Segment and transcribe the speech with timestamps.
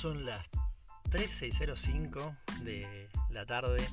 [0.00, 0.46] Son las
[1.10, 3.84] 13.05 de la tarde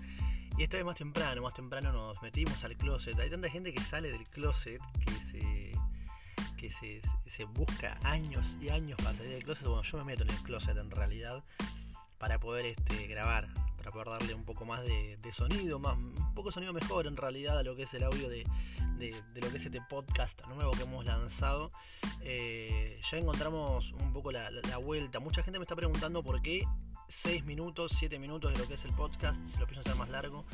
[0.55, 3.17] y esta vez más temprano, más temprano nos metimos al closet.
[3.17, 5.71] Hay tanta gente que sale del closet que se
[6.57, 7.01] que
[7.31, 9.65] se, busca años y años para salir del closet.
[9.65, 11.43] Bueno, yo me meto en el closet en realidad
[12.19, 13.47] para poder este, grabar,
[13.85, 17.63] para poder darle un poco más de, sonido, un poco sonido mejor en realidad a
[17.63, 18.43] lo que es el audio de,
[19.35, 21.69] lo que es este podcast nuevo que hemos lanzado.
[22.21, 24.49] Eh, ya encontramos un poco la,
[24.83, 25.19] vuelta.
[25.19, 26.65] Mucha gente me está preguntando por qué
[27.09, 30.09] 6 minutos, 7 minutos de lo que es el podcast, si lo pienso hacer más
[30.09, 30.45] largo.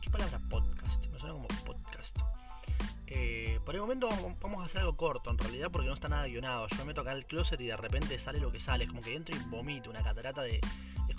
[0.00, 1.06] ¿Qué palabra podcast?
[1.08, 2.18] Me suena como podcast.
[3.06, 4.08] Eh, por el momento
[4.40, 6.66] vamos a hacer algo corto en realidad porque no está nada guionado.
[6.68, 8.84] Yo me meto acá al closet y de repente sale lo que sale.
[8.84, 10.60] Es como que entro y vomito, una catarata de.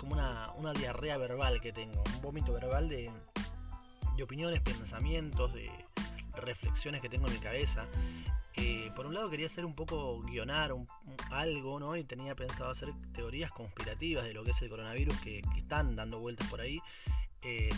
[0.00, 2.02] Como una, una diarrea verbal que tengo.
[2.16, 3.10] Un vómito verbal de,
[4.16, 5.70] de opiniones, pensamientos, de
[6.34, 7.86] reflexiones que tengo en mi cabeza.
[8.56, 10.74] Eh, por un lado quería hacer un poco guionar
[11.30, 11.96] algo, ¿no?
[11.96, 16.18] Y tenía pensado hacer teorías conspirativas de lo que es el coronavirus que, están dando
[16.18, 16.80] vueltas por ahí.
[17.42, 17.70] Eh,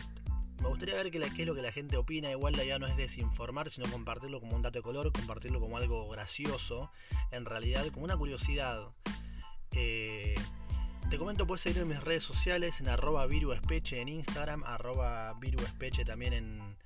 [0.60, 2.30] me gustaría ver qué, es lo que la gente opina.
[2.30, 5.76] Igual la idea no es desinformar, sino compartirlo como un dato de color, compartirlo como
[5.76, 6.90] algo gracioso,
[7.30, 8.88] en realidad, como una curiosidad.
[9.72, 10.34] Eh,
[11.12, 16.06] te comento, puedes seguir en mis redes sociales, en arroba viruespeche en Instagram, arroba viruespeche
[16.06, 16.76] también en,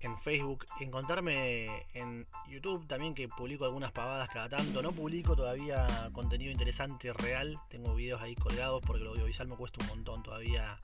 [0.00, 4.80] en Facebook, encontrarme en YouTube también que publico algunas pavadas cada tanto.
[4.80, 9.84] No publico todavía contenido interesante real, tengo videos ahí colgados porque lo audiovisual me cuesta
[9.84, 10.78] un montón todavía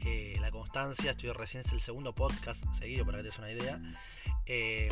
[0.00, 1.12] eh, la constancia.
[1.12, 3.80] Estoy recién es el segundo podcast seguido para que te des una idea.
[4.44, 4.88] Em,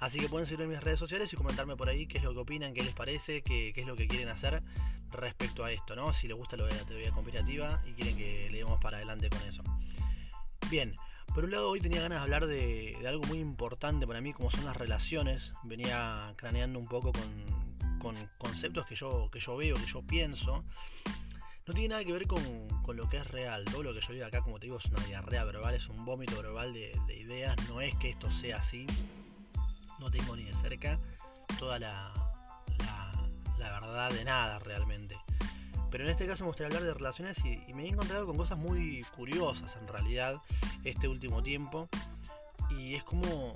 [0.00, 2.32] así que pueden seguirme en mis redes sociales y comentarme por ahí qué es lo
[2.32, 4.62] que opinan, qué les parece, qué, es lo que quieren hacer
[5.16, 6.12] respecto a esto, ¿no?
[6.12, 9.28] Si les gusta lo de la teoría conspirativa y quieren que le demos para adelante
[9.28, 9.62] con eso.
[10.70, 10.96] Bien,
[11.34, 14.50] por un lado hoy tenía ganas de hablar de, algo muy importante para mí como
[14.50, 15.52] son las relaciones.
[15.64, 20.64] Venía craneando un poco con, con conceptos que yo, que yo veo, que yo pienso
[21.66, 22.40] no tiene nada que ver con,
[22.96, 23.64] lo que es real.
[23.64, 26.04] Todo lo que yo digo acá, como te digo, es una diarrea verbal, es un
[26.04, 27.56] vómito verbal de, ideas.
[27.68, 28.86] No es que esto sea así.
[29.98, 31.00] No tengo ni de cerca
[31.58, 32.12] toda la,
[33.58, 35.16] la, verdad de nada realmente.
[35.90, 38.58] Pero en este caso me gustaría hablar de relaciones y, me he encontrado con cosas
[38.58, 40.40] muy curiosas en realidad
[40.84, 41.88] este último tiempo.
[42.70, 43.54] Y es como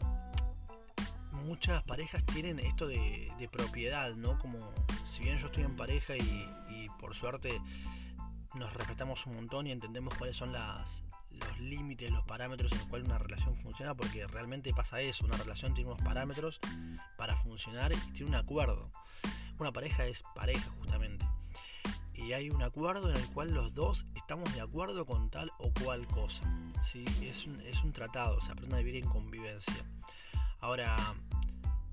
[1.32, 4.38] muchas parejas tienen esto de, propiedad, ¿no?
[4.38, 4.58] Como
[5.10, 7.60] si bien yo estoy en pareja y por suerte
[8.54, 12.86] nos respetamos un montón y entendemos cuáles son las, los límites, los parámetros en los
[12.88, 16.58] cuales una relación funciona, porque realmente pasa eso, una relación tiene unos parámetros
[17.16, 18.90] para funcionar y tiene un acuerdo.
[19.60, 21.26] Una pareja es pareja justamente.
[22.14, 25.70] Y hay un acuerdo en el cual los dos estamos de acuerdo con tal o
[25.84, 26.42] cual cosa.
[26.82, 27.04] ¿sí?
[27.20, 29.84] Es, un, es un tratado, se aprende a vivir en convivencia.
[30.60, 30.96] Ahora,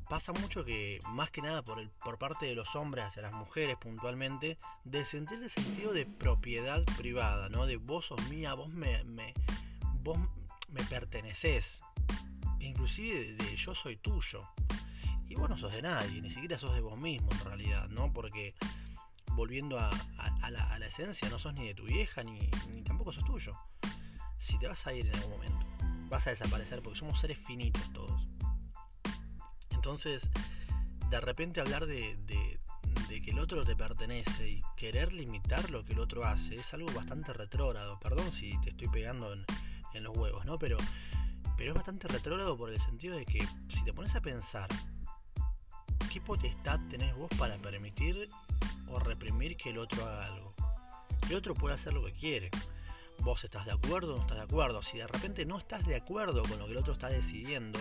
[0.07, 3.33] pasa mucho que, más que nada por, el, por parte de los hombres hacia las
[3.33, 7.65] mujeres puntualmente, de sentir el sentido de propiedad privada, ¿no?
[7.65, 9.03] De vos sos mía, vos me,
[10.03, 10.17] vos
[10.69, 11.81] me perteneces,
[12.59, 14.47] inclusive de, yo soy tuyo.
[15.29, 18.11] Y vos no sos de nadie, ni siquiera sos de vos mismo en realidad, ¿no?
[18.13, 18.55] Porque
[19.33, 19.89] volviendo a,
[20.49, 23.51] la, esencia, no sos ni de tu vieja, ni, ni tampoco sos tuyo.
[24.39, 25.65] Si te vas a ir en algún momento,
[26.09, 28.21] vas a desaparecer porque somos seres finitos todos.
[29.71, 30.27] Entonces,
[31.09, 32.17] de repente hablar de,
[33.07, 36.91] que el otro te pertenece y querer limitar lo que el otro hace es algo
[36.93, 37.99] bastante retrógrado.
[37.99, 40.59] Perdón si te estoy pegando en, los huevos, ¿no?
[40.59, 40.77] Pero,
[41.57, 43.39] pero es bastante retrógrado por el sentido de que
[43.69, 44.67] si te pones a pensar,
[46.17, 48.27] ¿qué potestad tenés vos para permitir
[48.89, 50.51] o reprimir que el otro haga algo?
[51.29, 52.49] El otro puede hacer lo que quiere.
[53.19, 54.81] Vos estás de acuerdo o no estás de acuerdo.
[54.81, 57.79] Si de repente no estás de acuerdo con lo que el otro está decidiendo,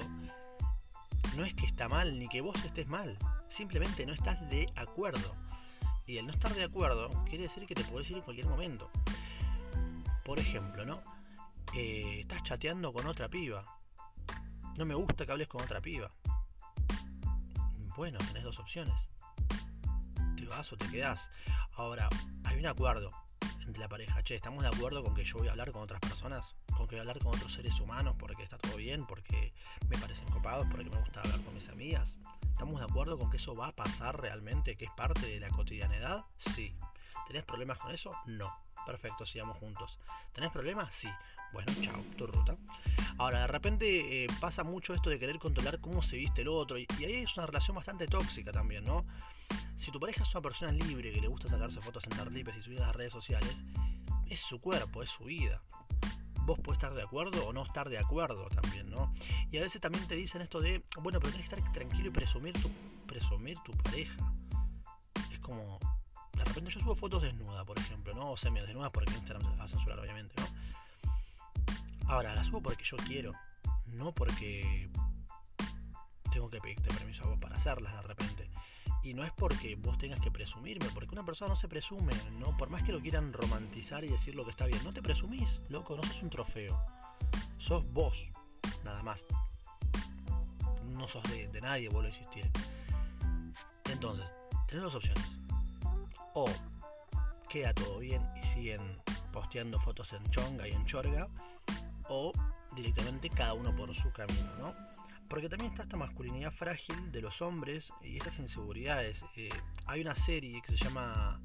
[1.35, 3.17] no es que está mal ni que vos estés mal,
[3.49, 5.35] simplemente no estás de acuerdo.
[6.07, 8.91] Y el no estar de acuerdo quiere decir que te puedes ir en cualquier momento.
[10.27, 11.01] Por ejemplo, ¿no?
[11.73, 13.65] Eh, estás chateando con otra piba.
[14.77, 16.13] No me gusta que hables con otra piba.
[17.97, 18.95] Bueno, tenés dos opciones.
[20.37, 21.19] Te vas o te quedás.
[21.77, 22.11] Ahora,
[22.45, 23.11] hay un acuerdo
[23.67, 24.23] entre la pareja.
[24.23, 26.55] Che, ¿estamos de acuerdo con que yo voy a hablar con otras personas?
[26.77, 29.07] ¿Con que voy a hablar con otros seres humanos porque está todo bien?
[29.07, 29.55] Porque
[29.89, 32.19] me parecen copados, porque me gusta hablar con mis amigas.
[32.53, 35.49] ¿Estamos de acuerdo con que eso va a pasar realmente, que es parte de la
[35.49, 36.27] cotidianidad?
[36.55, 36.77] Sí.
[37.27, 38.13] ¿Tenés problemas con eso?
[38.27, 38.53] No.
[38.85, 39.99] Perfecto, sigamos juntos.
[40.35, 40.95] ¿Tenés problemas?
[40.95, 41.09] Sí.
[41.55, 42.57] Bueno, chao, tu ruta.
[43.19, 46.77] Ahora, de repente eh, pasa mucho esto de querer controlar cómo se viste el otro,
[46.79, 49.07] y, ahí es una relación bastante tóxica también, ¿no?
[49.77, 52.63] Si tu pareja es una persona libre que le gusta sacarse fotos en Tarlipes y
[52.63, 53.57] subir a las redes sociales,
[54.29, 55.63] es su cuerpo, es su vida.
[56.43, 59.13] Vos podés estar de acuerdo o no estar de acuerdo también, ¿no?
[59.51, 62.11] Y a veces también te dicen esto de, bueno, pero tenés que estar tranquilo y
[62.11, 62.71] presumir tu,
[63.07, 64.17] presumir tu pareja.
[65.33, 65.79] Es como,
[66.35, 68.33] de repente yo subo fotos desnuda, por ejemplo, ¿no?
[68.33, 70.66] O semi desnudas porque Instagram se las va a censurar, obviamente, ¿no?
[72.09, 73.33] Ahora, las subo porque yo quiero,
[73.87, 74.89] no porque
[76.33, 78.51] tengo que pedirte permiso a vos para hacerlas de repente.
[79.03, 82.57] Y no es porque vos tengas que presumirme, porque una persona no se presume, ¿no?
[82.57, 85.61] Por más que lo quieran romantizar y decir lo que está bien, no te presumís,
[85.69, 86.81] loco, no sos un trofeo.
[87.59, 88.27] Sos vos,
[88.85, 89.25] nada más.
[90.93, 92.51] No sos de, de nadie, vuelvo a existir.
[93.91, 94.33] Entonces,
[94.67, 95.25] tenés dos opciones.
[96.35, 96.47] O
[97.49, 98.81] queda todo bien y siguen
[99.33, 101.29] posteando fotos en chonga y en chorga.
[102.09, 102.33] O
[102.75, 104.75] directamente cada uno por su camino, ¿no?
[105.29, 109.25] Porque también está esta masculinidad frágil de los hombres y estas inseguridades.
[109.35, 109.49] Eh,
[109.87, 111.41] hay una serie que se llama,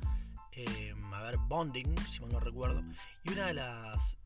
[0.51, 2.83] eh, a ver, Bonding, si mal no recuerdo,
[3.23, 4.17] y una de las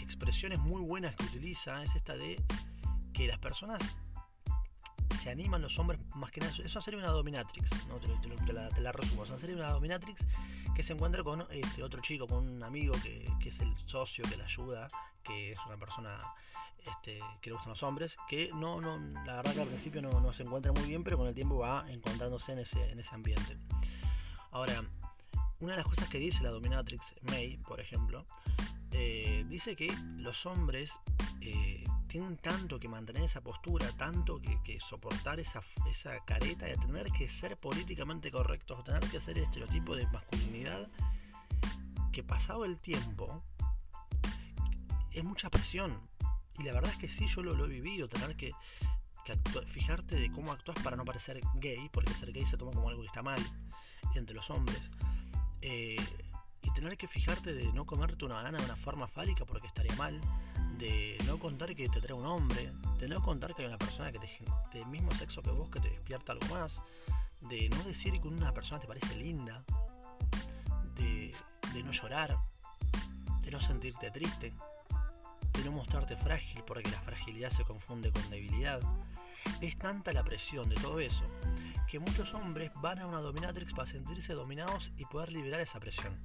[0.00, 2.40] expresiones muy buenas que utiliza es esta de
[3.12, 3.82] que las personas
[5.22, 7.98] se animan, los hombres, más que nada, es una serie de una dominatrix, ¿no?
[7.98, 10.26] te, la, te, la, resumo, es una serie de una dominatrix
[10.82, 14.36] se encuentra con este otro chico, con un amigo que, que es el socio que
[14.36, 14.88] le ayuda,
[15.22, 16.16] que es una persona
[16.86, 20.20] este, que le gustan los hombres, que no, no, la verdad que al principio no,
[20.20, 23.14] no, se encuentra muy bien, pero con el tiempo va encontrándose en ese, en ese
[23.14, 23.56] ambiente.
[24.50, 24.84] Ahora,
[25.60, 28.24] una de las cosas que dice la dominatrix May, por ejemplo,
[28.90, 30.92] eh, dice que los hombres
[31.40, 31.81] eh,
[32.12, 37.26] tienen tanto que mantener esa postura, tanto que, soportar esa, esa careta de tener que
[37.26, 40.90] ser políticamente correctos, tener que hacer el estereotipo de masculinidad,
[42.12, 43.42] que pasado el tiempo
[45.10, 46.06] es mucha presión,
[46.58, 48.52] y la verdad es que sí, yo lo, lo he vivido, tener que,
[49.24, 49.38] que
[49.68, 53.00] fijarte de cómo actúas para no parecer gay, porque ser gay se toma como algo
[53.00, 53.40] que está mal
[54.14, 54.82] entre los hombres.
[55.62, 55.96] Eh,
[56.60, 59.96] y tener que fijarte de no comerte una banana de una forma fálica porque estaría
[59.96, 60.20] mal,
[60.82, 64.10] de no contar que te trae un hombre, de no contar que hay una persona
[64.10, 64.28] que te,
[64.76, 66.80] del mismo sexo que vos que te despierta algo más,
[67.48, 69.62] de no decir que una persona te parece linda,
[70.96, 71.32] de,
[71.72, 72.36] de no llorar,
[73.42, 74.52] de no sentirte triste,
[75.52, 78.80] de no mostrarte frágil porque la fragilidad se confunde con debilidad.
[79.60, 81.24] Es tanta la presión de todo eso
[81.86, 86.18] que muchos hombres van a una dominatrix para sentirse dominados y poder liberar esa presión.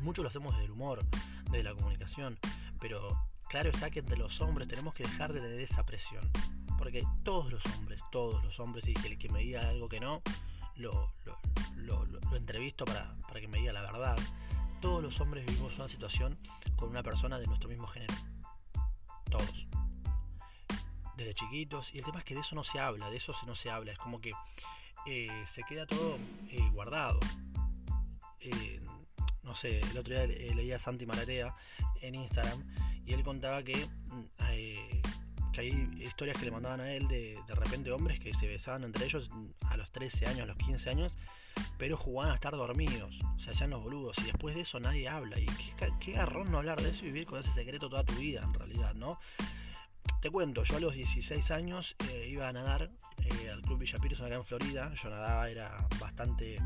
[0.00, 1.04] Muchos lo hacemos desde el humor,
[1.50, 2.38] desde la comunicación,
[2.80, 3.08] pero
[3.48, 6.30] claro está que entre los hombres tenemos que dejar de tener esa presión.
[6.78, 10.22] Porque todos los hombres, todos los hombres, y el que me diga algo que no,
[10.74, 11.12] lo,
[11.76, 14.16] lo, lo, entrevisto para, para que me diga la verdad
[14.80, 16.38] todos los hombres vivimos una situación
[16.76, 18.14] con una persona de nuestro mismo género.
[19.30, 19.66] Todos.
[21.16, 21.92] Desde chiquitos.
[21.94, 23.92] Y el tema es que de eso no se habla, de eso no se habla.
[23.92, 24.32] Es como que
[25.06, 26.18] eh, se queda todo
[26.50, 27.18] eh, guardado.
[28.40, 28.80] Eh,
[29.42, 31.54] no sé, el otro día leía a Santi Maratea
[32.06, 32.62] en Instagram
[33.04, 34.42] y él contaba que, mm,
[35.52, 38.84] que hay historias que le mandaban a él de, de repente hombres que se besaban
[38.84, 39.30] entre ellos
[39.68, 41.12] a los 13 años, a los 15 años
[41.78, 45.38] pero jugaban a estar dormidos, se hacían los boludos, y después de eso nadie habla.
[45.38, 48.14] Y qué, qué garrón no hablar de eso y vivir con ese secreto toda tu
[48.14, 49.18] vida, en realidad, ¿no?
[50.20, 52.90] Te cuento, yo a los 16 años eh, iba a nadar
[53.24, 54.92] eh, al Club Villa Pearson acá en Florida.
[55.02, 56.56] Yo nadaba, era bastante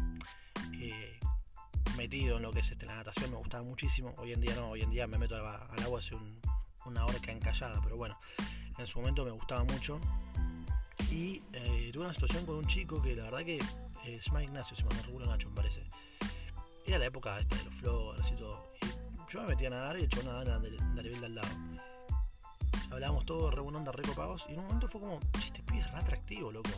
[0.80, 1.18] eh,
[2.00, 4.14] metido en lo que es este, la natación, me gustaba muchísimo.
[4.16, 5.44] Hoy en día no, hoy en día me meto al,
[5.84, 6.40] agua hace un,
[6.86, 8.18] una horca encallada, pero bueno,
[8.78, 10.00] en su momento me gustaba mucho.
[11.10, 14.42] Y eh, tuve una situación con un chico que la verdad que eh, se llama
[14.42, 15.82] Ignacio, si me recuerdo Nacho, me parece.
[16.86, 18.66] Era la época esta de los flores y todo.
[18.80, 21.48] Y yo me metía a nadar y echó una de, de nivel de al lado.
[22.92, 24.46] Hablábamos todos re buena onda, re copados.
[24.48, 26.70] Y en un momento fue como, este pibe es re atractivo, loco.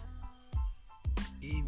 [1.41, 1.63] Y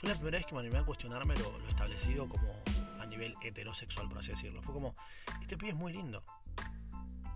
[0.00, 2.50] fue la primera vez que me animé a cuestionarme lo, establecido como
[2.98, 4.62] a nivel heterosexual, por así decirlo.
[4.62, 4.94] Fue como,
[5.42, 6.22] este pibe es muy lindo.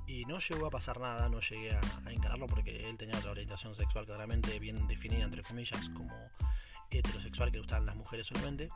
[0.07, 3.33] Y no llegó a pasar nada, no llegué a, a encararlo porque él tenía otra
[3.33, 6.15] orientación sexual claramente bien definida, entre comillas, como
[6.91, 8.71] heterosexual que gustan las mujeres solamente.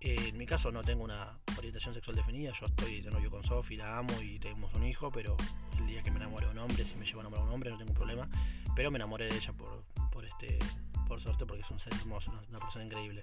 [0.00, 3.42] Eh, en mi caso no tengo una orientación sexual definida, yo estoy de novio con
[3.44, 5.36] Sofi, la amo y tenemos un hijo, pero
[5.78, 7.54] el día que me enamore de un hombre, si me llevo a enamorar de un
[7.54, 8.28] hombre no tengo problema,
[8.74, 9.84] pero me enamoré de ella por,
[10.16, 10.58] por este
[11.06, 13.20] por suerte porque es un ser hermoso, una, persona increíble.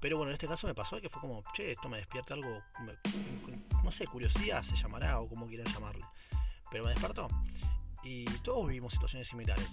[0.00, 2.62] Pero bueno, en este caso me pasó que fue como, che, esto me despierta algo,
[3.84, 6.04] no sé, curiosidad se llamará o como quieran llamarle,
[6.70, 7.28] pero me despertó.
[8.02, 9.68] Y todos vivimos situaciones similares.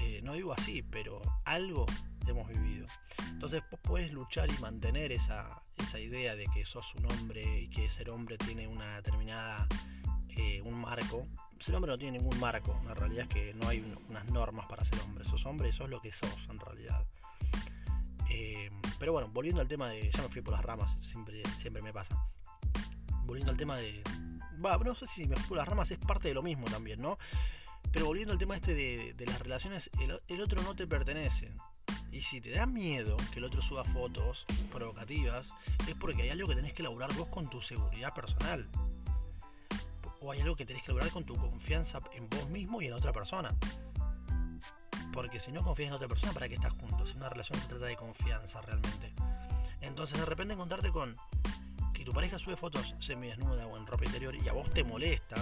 [0.00, 1.86] Eh, no digo así, pero algo
[2.26, 2.86] hemos vivido.
[3.28, 7.68] Entonces vos podés luchar y mantener esa, esa idea de que sos un hombre y
[7.68, 9.68] que ser hombre tiene una determinada,
[10.30, 11.24] eh, un marco.
[11.60, 14.84] Ser hombre no tiene ningún marco, la realidad es que no hay unas normas para
[14.84, 15.24] ser hombre.
[15.24, 17.04] Sos hombre, sos lo que sos en realidad.
[18.30, 20.10] Eh, pero bueno, volviendo al tema de.
[20.10, 22.16] Ya me fui por las ramas, siempre, siempre me pasa.
[23.24, 24.02] Volviendo al tema de.
[24.64, 27.00] Va, no sé si me fui por las ramas, es parte de lo mismo también,
[27.00, 27.18] ¿no?
[27.92, 31.52] Pero volviendo al tema este de, las relaciones, el, el, otro no te pertenece.
[32.10, 35.48] Y si te da miedo que el otro suba fotos provocativas,
[35.86, 38.68] es porque hay algo que tenés que elaborar vos con tu seguridad personal.
[40.20, 42.92] O hay algo que tenés que elaborar con tu confianza en vos mismo y en
[42.92, 43.54] otra persona.
[45.12, 47.14] Porque si no confías en otra persona, ¿para qué estás juntos?
[47.14, 49.12] Una relación se trata de confianza realmente.
[49.80, 51.14] Entonces de repente encontrarte con
[51.94, 55.36] que tu pareja sube fotos semidesnuda o en ropa interior y a vos te molesta,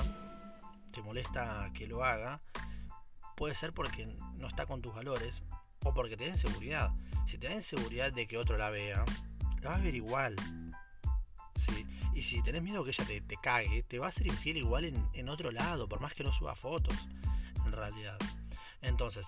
[0.92, 2.40] te molesta que lo haga,
[3.36, 4.06] puede ser porque
[4.38, 5.42] no está con tus valores
[5.84, 6.90] o porque te da inseguridad.
[7.26, 9.04] Si te da inseguridad de que otro la vea,
[9.62, 10.36] la vas a ver igual.
[12.16, 15.08] Y si tenés miedo que ella te, cague, te va a ser infiel igual en,
[15.12, 17.06] en otro lado, por más que no suba fotos,
[17.66, 18.16] en realidad.
[18.80, 19.26] Entonces,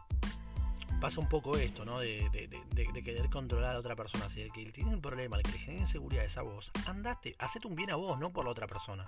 [0.99, 2.01] pasa un poco esto, ¿no?
[2.01, 2.29] De,
[3.05, 4.29] querer controlar a otra persona.
[4.31, 7.37] Si el que tiene un problema, el que le genera inseguridad es a vos, andate,
[7.39, 9.05] hacete un bien a vos, no por la otra persona.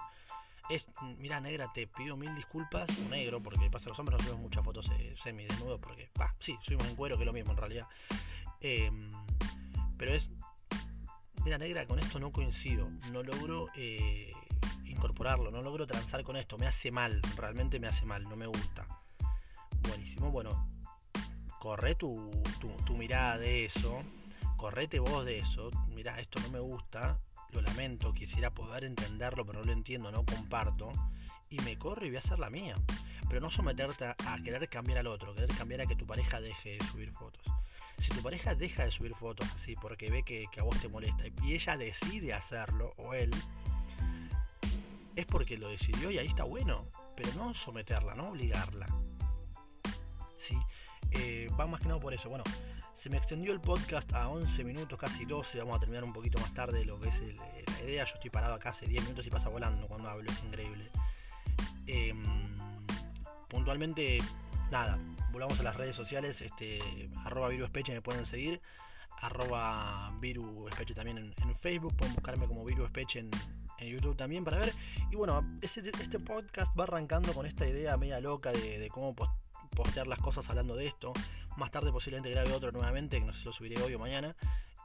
[0.69, 0.87] Es,
[1.19, 4.91] mira, negra, te pido mil disculpas, negro, porque pasa los hombres no subimos muchas fotos
[4.99, 7.89] eh, semi desnudos, porque, va, sí, subimos en cuero, que es lo mismo en realidad.
[8.61, 9.11] Em,
[9.97, 10.31] pero es,
[11.45, 14.33] mira, negra, con esto no coincido, no logro eh,
[14.85, 18.47] incorporarlo, no logro transar con esto, me hace mal, realmente me hace mal, no me
[18.47, 18.87] gusta.
[19.83, 20.69] Buenísimo, bueno,
[21.59, 22.31] corre tu,
[22.85, 24.03] tu, mirada de eso,
[24.57, 27.19] correte vos de eso, mira, esto no me gusta,
[27.53, 30.93] lo lamento, quisiera poder entenderlo, pero no lo entiendo, no comparto,
[31.49, 32.77] y me corro y voy a hacer la mía.
[33.29, 36.79] Pero no someterte a, querer cambiar al otro, querer cambiar a que tu pareja deje
[36.79, 37.45] de subir fotos.
[38.01, 41.25] Si tu pareja deja de subir fotos así porque ve que, a vos te molesta
[41.43, 43.31] y ella decide hacerlo, o él,
[45.17, 46.87] es porque lo decidió y ahí está bueno.
[47.15, 48.87] Pero no someterla, no obligarla.
[50.39, 50.57] ¿Sí?
[51.11, 52.31] Eh, va más que nada por eso.
[52.31, 52.45] Bueno,
[52.95, 55.59] se me extendió el podcast a 11 minutos, casi 12.
[55.59, 58.05] Vamos a terminar un poquito más tarde lo que es la idea.
[58.05, 60.91] Yo estoy parado acá hace 10 minutos y pasa volando cuando hablo, es increíble.
[61.87, 62.23] Em,
[63.49, 64.19] puntualmente,
[64.71, 64.99] nada,
[65.33, 66.41] volvamos a las redes sociales.
[66.41, 66.79] Este,
[67.25, 68.61] arroba viruspeche me pueden seguir.
[69.21, 71.95] Arroba viruspeche también en, Facebook.
[71.97, 73.31] Pueden buscarme como viruspeche en,
[73.79, 74.73] en YouTube también para ver.
[75.11, 79.15] Y bueno, este, este podcast va arrancando con esta idea media loca de, cómo
[79.75, 81.13] postear las cosas hablando de esto.
[81.57, 84.37] Más tarde posiblemente grabe otro nuevamente, que no sé si lo subiré hoy o mañana.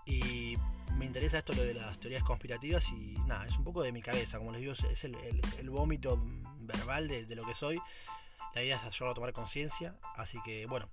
[0.05, 0.55] Y
[0.97, 4.01] me interesa esto lo de las teorías conspirativas y nada, es un poco de mi
[4.01, 6.21] cabeza, como les digo, es el, vómito
[6.59, 7.81] verbal de, lo que soy.
[8.55, 10.89] La idea es ayudar a tomar conciencia, así que bueno,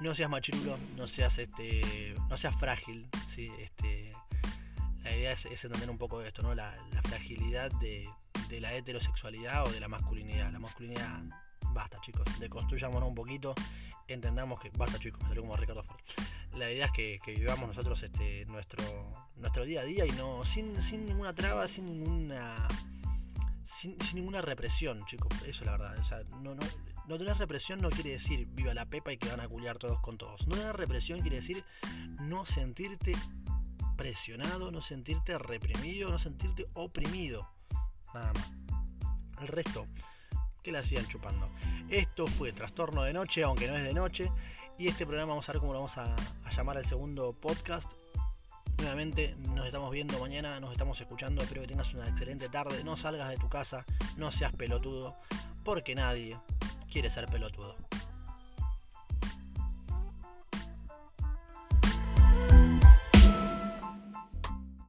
[0.00, 3.50] no seas machirulo, no seas este, no seas frágil, ¿sí?
[3.58, 4.12] este,
[5.04, 6.54] la idea es, entender un poco de esto, ¿no?
[6.54, 6.72] La,
[7.04, 8.08] fragilidad de,
[8.48, 10.50] de, la heterosexualidad o de la masculinidad.
[10.50, 11.22] La masculinidad
[11.74, 13.54] basta chicos, deconstruyámonos un poquito,
[14.08, 16.00] entendamos que, basta chicos, me salió como Ricardo Ford.
[16.54, 18.82] La idea es que, vivamos nosotros este, nuestro,
[19.36, 22.68] nuestro día a día y no sin, sin ninguna traba, sin ninguna
[23.82, 25.98] sin, ninguna represión, chicos, eso es la verdad.
[25.98, 26.62] O sea, no, no,
[27.06, 30.00] no tener represión no quiere decir viva la pepa y que van a culiar todos
[30.00, 30.46] con todos.
[30.46, 31.64] No tener represión quiere decir
[32.20, 33.14] no sentirte
[33.96, 37.48] presionado, no sentirte reprimido, no sentirte oprimido.
[38.14, 38.52] Nada más.
[39.40, 39.86] El resto,
[40.62, 41.46] que la sigan chupando.
[41.88, 44.30] Esto fue Trastorno de Noche, aunque no es de noche.
[44.78, 46.14] Y este programa vamos a ver cómo lo vamos a,
[46.50, 47.90] llamar al segundo podcast.
[48.78, 51.42] Nuevamente nos estamos viendo mañana, nos estamos escuchando.
[51.42, 52.82] Espero que tengas una excelente tarde.
[52.84, 53.84] No salgas de tu casa,
[54.16, 55.16] no seas pelotudo,
[55.64, 56.38] porque nadie
[56.92, 57.74] quiere ser pelotudo.